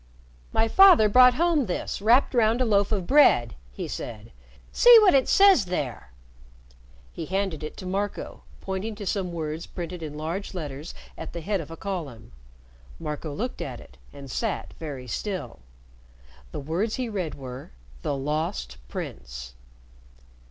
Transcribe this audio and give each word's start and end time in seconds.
"My 0.51 0.67
father 0.67 1.07
brought 1.07 1.35
home 1.35 1.67
this, 1.67 2.01
wrapped 2.01 2.33
round 2.33 2.59
a 2.59 2.65
loaf 2.65 2.91
of 2.91 3.05
bread," 3.05 3.53
he 3.71 3.87
said. 3.87 4.31
"See 4.71 4.97
what 5.01 5.13
it 5.13 5.29
says 5.29 5.65
there!" 5.65 6.11
He 7.13 7.27
handed 7.27 7.61
it 7.63 7.77
to 7.77 7.85
Marco, 7.85 8.41
pointing 8.61 8.95
to 8.95 9.05
some 9.05 9.31
words 9.31 9.67
printed 9.67 10.01
in 10.01 10.17
large 10.17 10.55
letters 10.55 10.95
at 11.19 11.33
the 11.33 11.41
head 11.41 11.61
of 11.61 11.69
a 11.69 11.77
column. 11.77 12.31
Marco 12.99 13.31
looked 13.31 13.61
at 13.61 13.79
it 13.79 13.99
and 14.11 14.31
sat 14.31 14.73
very 14.79 15.05
still. 15.05 15.59
The 16.51 16.59
words 16.59 16.95
he 16.95 17.07
read 17.07 17.35
were: 17.35 17.69
"The 18.01 18.17
Lost 18.17 18.77
Prince." 18.89 19.53